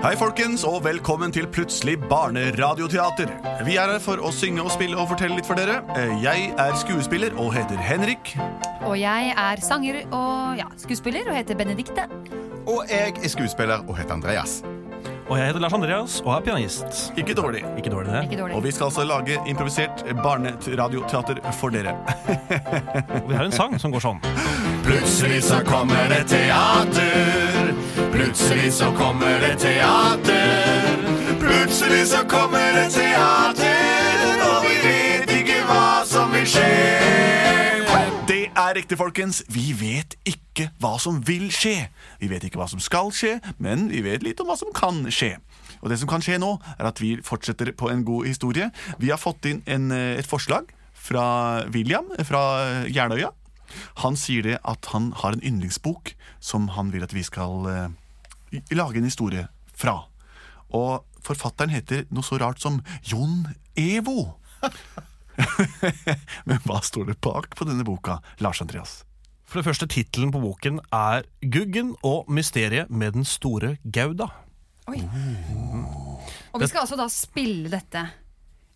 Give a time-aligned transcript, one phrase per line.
[0.00, 3.28] Hei, folkens, og velkommen til Plutselig barneradioteater.
[3.66, 5.82] Vi er her for å synge og spille og fortelle litt for dere.
[5.92, 8.32] Eh, Jeg er skuespiller og heter Henrik.
[8.88, 12.06] Og jeg er sanger og ja, skuespiller og heter Benedikte.
[12.66, 14.62] Og jeg er skuespiller og heter Andreas.
[15.28, 17.12] Og jeg heter Lars Andreas og er pianist.
[17.20, 17.60] Ikke dårlig.
[17.78, 18.24] Ikke dårlig, det.
[18.32, 21.92] Ikke Og vi skal altså lage improvisert barneradioteater for dere.
[23.22, 24.18] Og vi har en sang som går sånn.
[24.82, 27.70] Plutselig så kommer det teater.
[28.12, 30.96] Plutselig så kommer det teater.
[31.40, 36.70] Plutselig så kommer det teater, og vi vet ikke hva som vil skje.
[38.30, 39.42] Det er riktig, folkens.
[39.48, 41.88] Vi vet ikke hva som vil skje.
[42.20, 45.04] Vi vet ikke hva som skal skje, men vi vet litt om hva som kan
[45.10, 45.36] skje.
[45.80, 48.70] Og det som kan skje nå, er at vi fortsetter på en god historie.
[48.98, 53.30] Vi har fått inn en, eh, et forslag fra William fra Jeløya.
[54.04, 58.62] Han sier det at han har en yndlingsbok som han vil at vi skal eh,
[58.74, 60.04] lage en historie fra.
[60.76, 63.46] Og forfatteren heter noe så rart som Jon
[63.78, 64.34] Evo.
[66.48, 69.00] Men hva står det bak på denne boka, Lars Andreas?
[69.50, 74.30] For det første, tittelen på boken er 'Guggen og mysteriet med den store Gauda'.
[74.86, 75.00] Oi.
[76.52, 78.04] Og vi skal altså da spille dette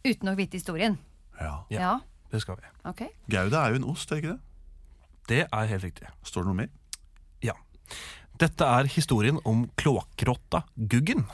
[0.05, 0.99] uten å vite historien.
[1.41, 1.55] Ja.
[1.71, 1.81] Ja.
[1.81, 1.95] Ja,
[2.31, 2.67] Det skal vi.
[2.91, 3.09] Okay.
[3.31, 4.41] Gouda er jo en ost, er det ikke det?
[5.31, 6.11] Det er helt riktig.
[6.27, 6.71] Står det noe mer?
[7.45, 7.55] Ja.
[8.41, 11.25] Dette er historien om kloakkrotta Guggen.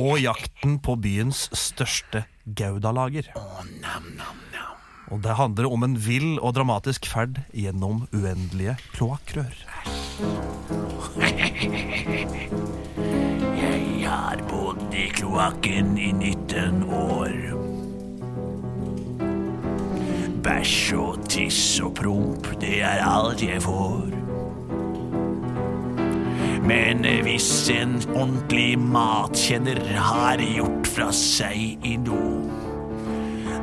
[0.00, 3.28] Og jakten på byens største Gaudalager.
[5.12, 9.52] Og det handler om en vill og dramatisk ferd gjennom uendelige kloakkrør.
[13.62, 17.61] Jeg har bodd i kloakken i 19 år.
[20.62, 24.12] Bæsj og tiss og promp, det er alt jeg får.
[26.70, 32.20] Men hvis en ordentlig matkjenner har gjort fra seg i do,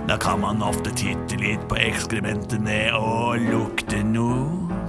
[0.09, 4.81] da kan man ofte titte litt på ekskrementene og lukte noe.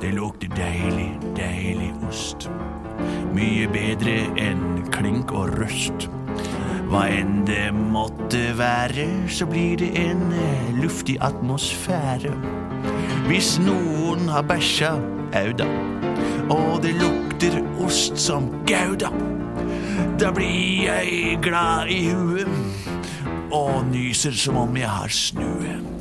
[0.00, 2.48] Det lukter deilig, deilig ost.
[3.36, 4.16] Mye bedre
[4.48, 6.08] enn klink og røst.
[6.90, 10.24] Hva enn det måtte være, så blir det en
[10.80, 12.32] luftig atmosfære.
[13.28, 14.96] Hvis noen har bæsja
[15.38, 15.68] auda,
[16.50, 19.12] og det lukter ost som gouda,
[20.18, 22.50] da blir jeg glad i huet
[23.54, 25.99] og nyser som om jeg har snue.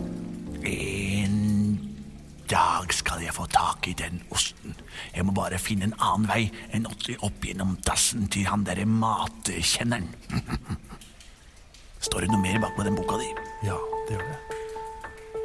[2.49, 4.73] Dag skal jeg få tak i den osten.
[5.13, 10.07] Jeg må bare finne en annen vei enn opp gjennom dassen til han derre matkjenneren.
[12.05, 13.27] Står det noe mer bak med den boka di?
[13.67, 13.75] Ja,
[14.07, 14.57] det gjør det.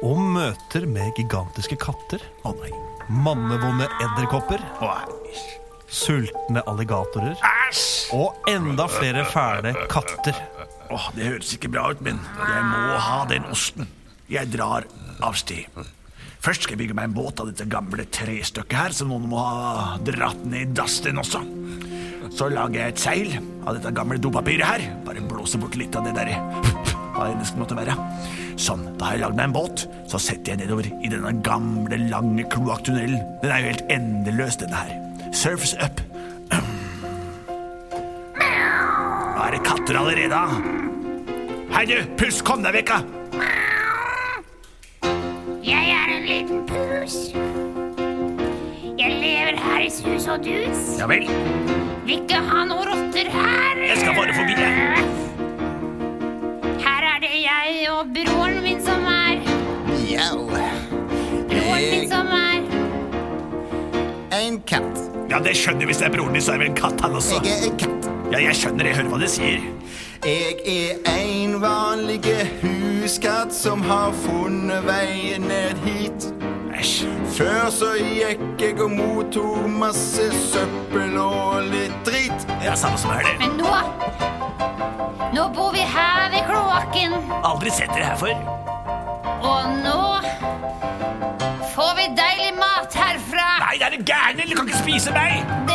[0.05, 2.71] Og møter med gigantiske katter, Å nei.
[3.09, 5.45] mannevonde edderkopper, æsj.
[5.87, 7.37] sultne alligatorer
[8.17, 10.35] og enda flere fæle katter.
[10.93, 13.87] Åh, det høres ikke bra ut, men jeg må ha den osten.
[14.29, 14.85] Jeg drar
[15.23, 15.69] av sted.
[16.45, 19.39] Først skal jeg bygge meg en båt av dette gamle trestykket her, som noen må
[19.41, 21.39] ha dratt ned i dassen også.
[22.37, 23.31] Så lager jeg et seil
[23.65, 24.83] av dette gamle dopapiret her.
[25.07, 26.35] Bare blåser bort litt av det der
[27.15, 27.95] hva det måtte være.
[28.61, 29.87] Sånn, da har jeg lagd meg en båt.
[30.11, 33.25] Så setter jeg nedover i denne gamle, lange kloakktunnelen.
[33.41, 34.93] Den er jo helt endeløs, denne her.
[35.33, 36.03] Surfs up.
[38.35, 40.45] Nå er det katter allerede.
[41.73, 42.93] Hei du, puss, kom deg vekk,
[46.25, 47.15] liten pus.
[48.97, 50.83] Jeg lever her i sus og dus.
[50.99, 51.27] Ja vel,
[52.05, 53.81] Vil ikke ha noen rotter her.
[53.87, 54.53] jeg skal bare forbi.
[56.85, 59.39] Her er det jeg og broren min som er.
[60.05, 60.45] Jau.
[61.49, 62.61] Broren min som er.
[64.39, 65.01] En katt.
[65.29, 67.41] Ja, det skjønner hvis det er broren din, så er vel en katt han også.
[67.43, 68.09] Jeg er en katt.
[68.31, 69.59] Ja, jeg skjønner, jeg hører hva de sier.
[70.25, 72.17] Jeg er en vanlig
[72.63, 76.25] huskatt som har funnet veien ned hit.
[77.35, 82.47] Før så gikk jeg og mottok masse søppel og litt drit.
[82.65, 83.35] Ja, samme som er det.
[83.43, 83.69] Men nå
[85.35, 87.13] Nå bor vi her ved kloakken.
[87.45, 88.35] Aldri sett dere her før.
[89.45, 90.01] Og nå
[91.75, 93.49] får vi deilig mat herfra.
[93.67, 94.49] Nei, det er det gærne!
[94.49, 95.45] Du kan ikke spise meg!
[95.69, 95.74] Det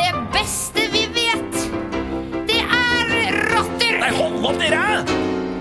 [4.50, 4.82] opp, dere!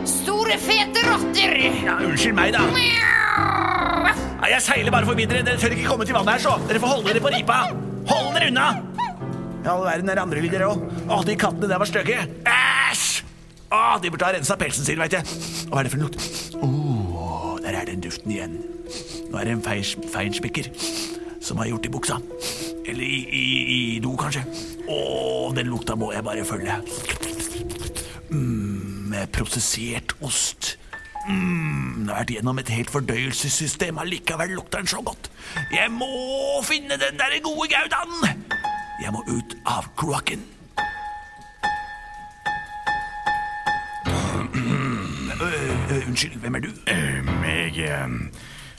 [0.10, 1.56] Store, fete rotter.
[1.86, 2.64] Ja, unnskyld meg, da.
[4.40, 5.44] Nei, jeg seiler bare forbi dere.
[5.46, 6.56] Dere tør ikke komme til vannet her, så.
[6.70, 7.60] Dere får holde dere på ripa.
[8.10, 8.68] Hold dere unna.
[9.60, 10.86] I all verden er andre lyder òg.
[11.12, 12.22] Å, de kattene der var stygge.
[12.48, 13.08] Æsj!
[13.76, 15.38] Å, de burde ha rensa pelsen sin, veit jeg.
[15.70, 16.56] Hva er det for en lukt?
[16.64, 18.56] Oh, der er den duften igjen.
[19.30, 20.72] Nå er det en feins- feinspikker
[21.46, 22.18] som har gjort i buksa.
[22.90, 23.44] Eller i, i,
[23.76, 24.42] i do, kanskje.
[24.90, 24.98] Å,
[25.60, 26.80] den lukta må jeg bare følge.
[28.32, 28.69] Mm,
[29.10, 30.76] med prosessert ost.
[31.30, 35.30] Mm, jeg har vært gjennom et helt fordøyelsessystem, allikevel lukter den så godt.
[35.74, 36.08] Jeg må
[36.66, 38.46] finne den der gode goudaen!
[39.04, 40.46] Jeg må ut av kloakken.
[45.40, 46.68] Øh, øh, unnskyld, hvem er du?
[46.88, 48.10] Jeg eh,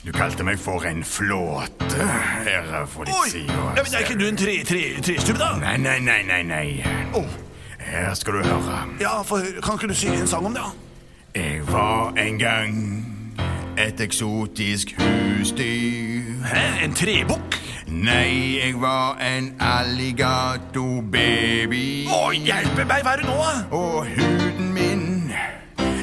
[0.05, 2.05] Du kalte meg for en flåte
[2.45, 3.29] her for litt Oi!
[3.29, 3.49] siden.
[3.49, 4.83] Ja, men er ikke du en tre, tre,
[5.39, 5.49] da?
[5.57, 6.85] Nei, nei, nei, nei, nei.
[7.17, 7.23] Å,
[7.91, 8.83] Her skal du høre.
[8.99, 9.37] ja, for.
[9.63, 10.61] Kan ikke du synge en sang om det?
[11.35, 11.41] Ja?
[11.41, 13.05] Jeg var en gang
[13.77, 16.21] et eksotisk husdyr.
[16.45, 16.83] Hæ?
[16.85, 17.61] En trebukk?
[17.87, 22.07] Nei, jeg var en alligatorbaby.
[22.07, 23.35] Å, hjelpe meg, hva er det nå?
[23.43, 23.63] da?
[23.75, 25.31] Og huden min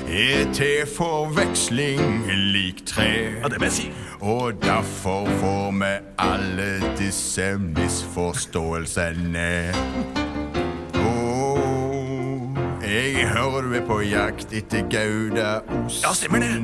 [0.08, 3.08] er til forveksling lik tre.
[3.40, 3.90] Ja, det må jeg si.
[4.20, 9.72] Og derfor får vi alle disse misforståelsene.
[12.88, 16.04] Jeg hører du er på jakt etter goudaosten.
[16.06, 16.54] Ja, stemmer det.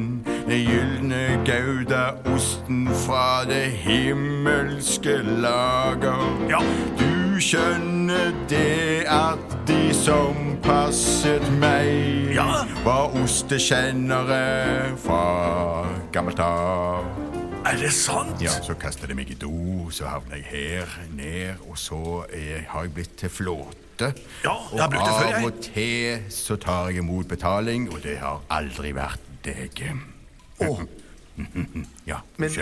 [0.46, 6.24] Den gylne goudaosten fra det himmelske lager.
[6.48, 6.62] Ja.
[6.96, 12.64] Du skjønner det at de som passet meg, Ja.
[12.84, 17.23] var ostekjennere fra gammelt av.
[17.64, 18.42] Er det sant?
[18.44, 19.50] Ja, så kastet de meg i do,
[19.94, 24.10] så havner jeg her ned, og så er, har jeg blitt til flåte.
[24.44, 25.38] Ja, jeg har brukt det før, jeg.
[25.38, 29.80] Og av og til så tar jeg imot betaling, og det har aldri vært deg.
[30.60, 30.70] Å,
[32.10, 32.52] Ja, men,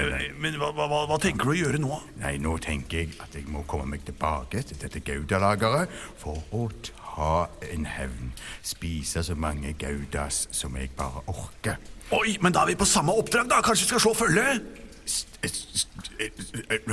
[0.41, 1.99] men hva, hva, hva tenker du å gjøre nå?
[2.23, 6.69] Nei, nå tenker jeg at jeg må komme meg tilbake til dette gaudalageret for å
[6.87, 7.33] ta
[7.69, 8.31] en hevn.
[8.65, 11.83] Spise så mange gaudas som jeg bare orker.
[12.17, 13.61] Oi, men da er vi på samme oppdrag, da.
[13.65, 14.47] Kanskje vi skal slå følge?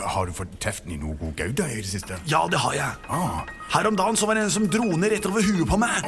[0.10, 2.18] Har du fått teften i noe god gouda i det siste?
[2.30, 3.10] Ja, det har jeg.
[3.10, 3.44] Ah.
[3.74, 6.06] Her om dagen så var det en som dro ned rett over huet på meg.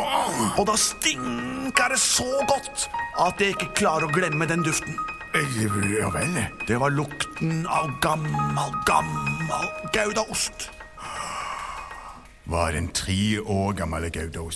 [0.58, 2.88] Og da stinka det så godt
[3.22, 4.98] at jeg ikke klarer å glemme den duften.
[5.38, 5.58] Eh,
[6.02, 6.34] Ja vel.
[6.68, 10.72] Det var lukten av gammel, gammel goudaost.
[12.46, 13.74] Var det en tre år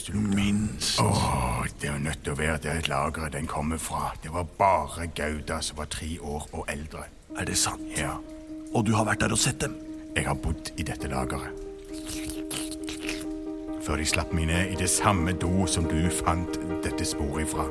[0.08, 0.36] du lukta?
[0.36, 1.00] Minst.
[1.02, 4.12] Åh, det er nødt til å være der lageret den kommer fra.
[4.24, 7.06] Det var bare gouda som var tre år og eldre.
[7.38, 7.82] Er det sant?
[7.98, 8.16] Ja,
[8.76, 9.76] Og du har vært der og sett dem?
[10.16, 11.52] jeg har bodd i dette lageret.
[13.84, 17.66] Før de slapp meg ned i det samme do som du fant dette sporet ifra.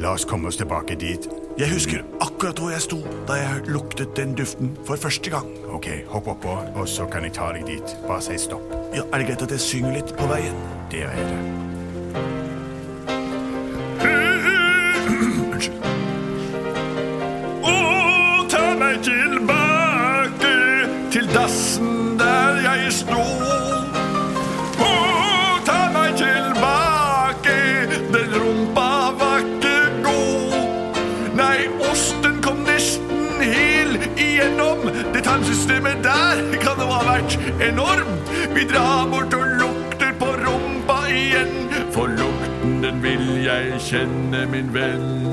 [0.00, 1.28] La oss komme oss tilbake dit.
[1.58, 2.98] Jeg husker akkurat hvor jeg sto
[3.28, 5.46] da jeg luktet den duften for første gang.
[5.70, 7.96] Ok, hopp oppå, og så kan jeg ta deg dit.
[8.08, 8.79] Bare si stopp.
[8.94, 10.56] Ja, Er det greit at jeg synger litt på veien?
[10.90, 11.79] Det er det.
[38.54, 41.70] Vi drar bort og lukter på rumpa igjen.
[41.94, 45.30] For lukten, den vil jeg kjenne, min venn.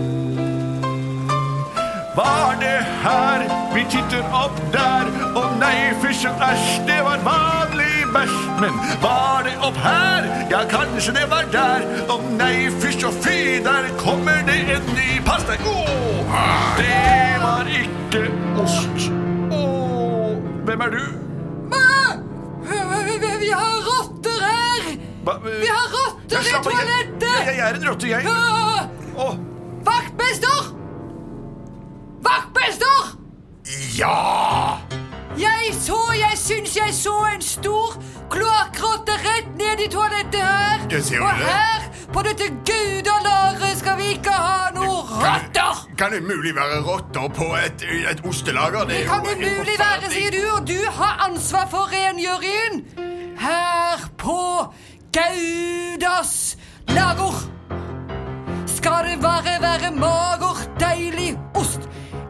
[2.18, 3.44] Var det her?
[3.76, 5.12] Vi titter opp der.
[5.38, 8.40] Å nei, fysj og æsj, det var vanlig bæsj.
[8.64, 10.26] Men var det opp her?
[10.50, 11.86] Ja, kanskje det var der.
[12.10, 13.38] Å nei, fysj og fy,
[13.68, 15.22] der kommer det en ny.
[15.30, 15.62] Pass deg!
[15.70, 15.78] Å,
[16.82, 18.26] det var ikke
[18.66, 19.10] ost.
[19.54, 19.64] Å,
[20.66, 21.27] hvem er du?
[23.48, 24.88] Vi har rotter her!
[25.60, 27.28] Vi har rotter i toalettet!
[27.46, 28.24] Jeg, jeg er en rotte, jeg.
[28.28, 29.28] Ja.
[29.88, 30.66] Vaktmester!
[32.28, 33.14] Vaktmester!
[33.96, 34.78] ja!
[35.38, 37.96] Jeg så, jeg syns jeg så en stor
[38.34, 40.84] kloakkrotte rett ned i toalettet her.
[41.22, 45.86] Og her, på dette gudalageret, skal vi ikke ha noe rotter.
[45.98, 48.92] Kan det mulig være rotter på et, et ostelager?
[48.92, 53.07] Det det kan umulig være, sier du, og du har ansvar for rengjøringen.
[53.38, 54.74] Her på
[55.14, 57.36] Gaudas lager
[58.66, 61.86] skal det bare være mager, deilig ost.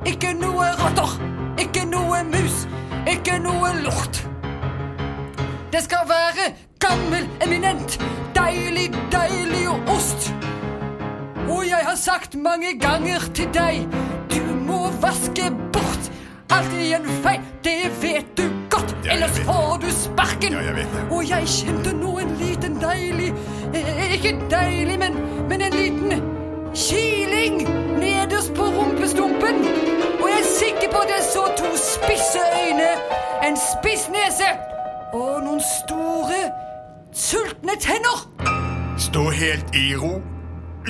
[0.05, 1.13] Ikke noe rotter,
[1.59, 2.67] ikke noe mus,
[3.07, 4.21] ikke noe lort.
[5.71, 7.99] Det skal være gammel, eminent,
[8.35, 10.33] deilig, deilig ost.
[11.47, 13.87] Og jeg har sagt mange ganger til deg
[14.27, 16.11] Du må vaske bort
[16.51, 17.43] alt igjen feil.
[17.63, 20.51] Det vet du godt, Ja, ellers får du sparken.
[20.53, 21.03] Ja, jeg vet det.
[21.11, 23.33] Og jeg kjente nå en liten deilig
[23.73, 25.13] eh, Ikke deilig, men,
[25.49, 26.23] men en liten
[26.75, 27.61] kiling
[27.99, 29.55] nederst på rumpestumpen.
[30.21, 32.89] Og jeg er sikker på at jeg så to spisse øyne,
[33.47, 34.49] en spiss nese
[35.13, 36.41] og noen store,
[37.13, 38.25] sultne tenner.
[38.97, 40.36] Stå helt i ro.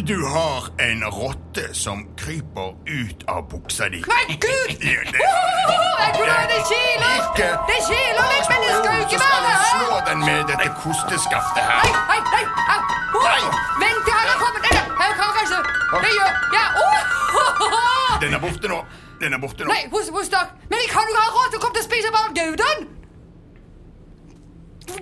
[0.06, 4.04] Du har en rotte som kryper ut av buksa di.
[4.08, 4.70] Nei, Gud!
[4.84, 5.22] Ja, det-
[5.70, 7.16] Oh, jeg tror det kiler!
[7.18, 10.20] Ikke- Det kiler litt, men det skal jo Så ikke skal være du slå den
[10.20, 11.84] med dette kosteskaftet Nei, her.
[12.12, 12.44] nei, nei!
[12.74, 12.82] au.
[13.18, 13.44] Oh, Nei.
[13.84, 14.62] Vent til han har kommet!
[14.68, 15.58] Nei, nei, jeg kan kanskje
[16.04, 16.66] Det gjør Ja!
[16.84, 18.80] Oh, Den er borte nå.
[19.22, 19.68] Den er borte nå.
[19.74, 20.48] Nei, hos, hos dere.
[20.70, 22.80] Men jeg kan jo ha råd til å komme til å spise bare gauden!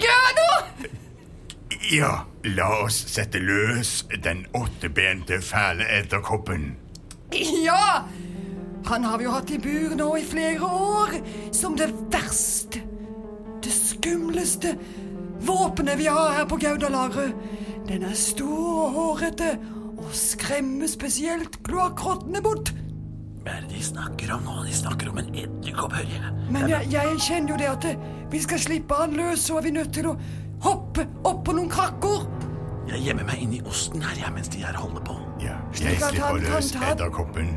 [0.04, 0.60] Gjør noe!
[1.92, 6.72] Ja, la oss sette løs den åttebente fæle edderkoppen.
[7.36, 8.06] Ja!
[8.86, 11.14] Han har vi jo hatt i bur nå i flere år.
[11.54, 12.82] Som det verste,
[13.66, 14.76] det skumleste
[15.46, 17.34] våpenet vi har her på Gaudalageret.
[17.86, 19.52] Den er stor og hårete
[19.96, 22.74] og skremmer spesielt kloakkrottene bort.
[23.46, 24.64] Hva er det de snakker om nå?
[24.66, 26.34] De snakker om en edderkopp, hører jeg.
[26.50, 27.86] Men jeg, jeg kjenner jo det at
[28.34, 30.16] vi skal slippe han løs, så er vi nødt til å
[30.66, 32.26] hoppe opp på noen krakker.
[32.90, 35.16] Jeg gjemmer meg inni osten her, jeg, mens de her holder på.
[35.42, 37.56] Ja, jeg slipper løs edderkoppen.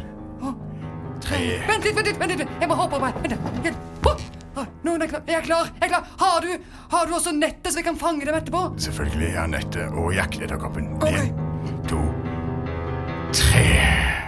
[1.18, 1.38] Tre.
[1.66, 2.50] Vent litt, vent litt, vent litt.
[2.62, 3.16] Jeg må hoppe opp her.
[3.24, 3.64] Vent litt.
[3.66, 4.06] Hjelp.
[4.06, 4.12] Å,
[4.62, 5.22] å, Nå er jeg klar.
[5.26, 5.70] Jeg er klar.
[5.74, 6.04] Jeg er klar.
[6.22, 8.62] Har, du, har du også nettet, så vi kan fange dem etterpå?
[8.86, 10.92] Selvfølgelig Jeg har nettet og jakteedderkoppen.
[11.02, 11.28] Okay.
[11.28, 12.00] En, to,
[13.34, 13.66] tre.
[13.68, 14.18] Jeg.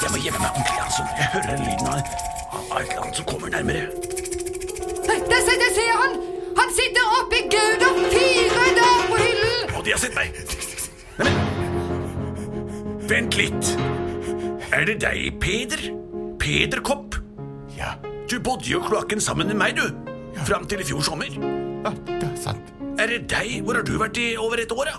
[0.00, 1.04] Jeg må gjemme meg ordentlig, altså.
[1.20, 2.14] Jeg hører lyden av et
[2.80, 4.09] eller annet som kommer nærmere.
[5.40, 6.16] Der, ser- ser han!
[6.58, 9.70] Han sitter oppe i Gauder 4 der på hyllen!
[9.78, 10.34] Og de har sett meg.
[11.20, 11.48] Neimen
[13.10, 13.70] Vent litt.
[14.70, 15.80] Er det deg, Peder?
[16.38, 17.16] Peder Kopp?
[17.76, 17.94] Ja,
[18.30, 19.88] Du bodde jo i kloakken sammen med meg, du.
[20.46, 21.26] Fram til i fjor sommer.
[21.34, 22.70] ja, det er sant.
[23.00, 23.62] Er det deg?
[23.64, 24.96] Hvor har du vært i over et år, da?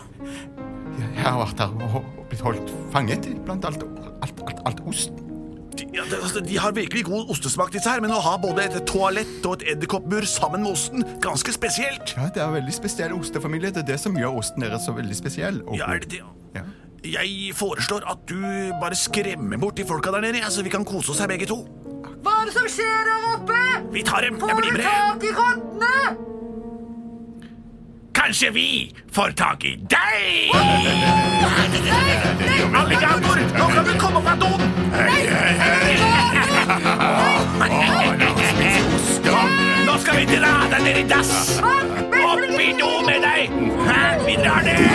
[1.00, 3.84] Jeg har vært her og blitt holdt fanget blant alt,
[4.26, 5.14] alt, alt, alt ost.
[5.78, 8.66] De, ja, det, altså, de har virkelig god ostesmak, disse her, men å ha både
[8.68, 12.14] et toalett og et edderkoppbur sammen med osten, ganske spesielt.
[12.18, 13.72] Ja, det er en veldig spesiell ostefamilie.
[13.72, 15.62] Det er det som gjør osten deres så veldig spesiell.
[15.68, 16.24] Og Ja, er det det?
[16.56, 16.66] Ja.
[17.02, 18.36] Jeg foreslår at du
[18.82, 21.48] bare skremmer bort de folka der nede, ja, så vi kan kose oss her begge
[21.50, 21.64] to.
[22.22, 23.62] Hva er det som skjer her oppe?
[23.96, 24.36] Vi tar dem.
[24.38, 24.86] Jeg Får blir du med.
[24.86, 26.31] tak i rottene?
[28.26, 30.52] Kanskje vi får tak i deg?
[32.76, 34.62] Alligator, nå kan du komme av doen!
[39.88, 41.34] Nå skal vi dra deg ned i dass!
[41.64, 43.58] Opp i do med deg!
[43.90, 44.86] Her, vi drar ned!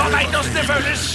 [0.00, 1.06] Nå veit åssen det føles!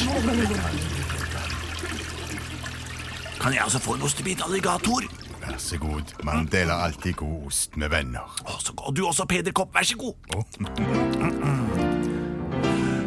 [3.41, 5.22] Kan jeg også få en ostebit, alligator?
[5.43, 6.23] Vær så god.
[6.23, 8.27] Man deler alltid god ost med venner.
[8.45, 8.87] Å, så godt.
[8.87, 9.73] Og du også, Peder Kopp.
[9.75, 10.15] Vær så god.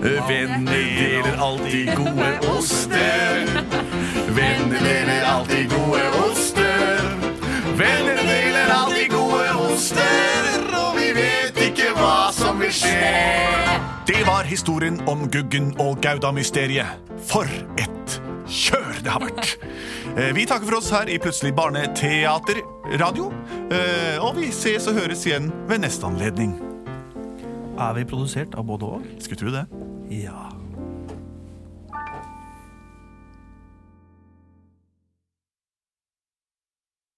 [0.03, 3.49] Venner deler alltid gode oster.
[4.37, 7.01] Venner deler alltid gode oster.
[7.77, 13.01] Venner deler alltid gode oster, og vi vet ikke hva som vil skje.
[14.07, 17.01] Det var historien om Guggen og Gauda-mysteriet.
[17.27, 17.49] For
[17.81, 19.57] et kjør det har vært!
[20.17, 23.31] Eh, Vi takker for oss her i Plutselig barneteaterradio.
[23.71, 26.57] Eh, Og vi ses og høres igjen ved neste anledning.
[27.79, 29.03] Er vi produsert av både og?
[29.21, 29.67] Skulle tro det.
[30.11, 30.56] Ja.